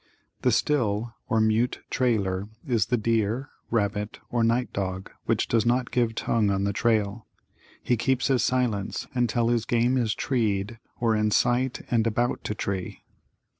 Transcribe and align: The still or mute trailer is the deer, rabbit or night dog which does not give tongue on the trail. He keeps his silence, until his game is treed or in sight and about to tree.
The 0.41 0.51
still 0.51 1.13
or 1.29 1.39
mute 1.39 1.81
trailer 1.91 2.49
is 2.67 2.87
the 2.87 2.97
deer, 2.97 3.51
rabbit 3.69 4.19
or 4.31 4.43
night 4.43 4.73
dog 4.73 5.11
which 5.25 5.47
does 5.47 5.63
not 5.63 5.91
give 5.91 6.15
tongue 6.15 6.49
on 6.49 6.63
the 6.63 6.73
trail. 6.73 7.27
He 7.83 7.97
keeps 7.97 8.25
his 8.25 8.41
silence, 8.41 9.05
until 9.13 9.49
his 9.49 9.63
game 9.65 9.97
is 9.97 10.15
treed 10.15 10.79
or 10.99 11.15
in 11.15 11.29
sight 11.29 11.85
and 11.91 12.07
about 12.07 12.43
to 12.45 12.55
tree. 12.55 13.03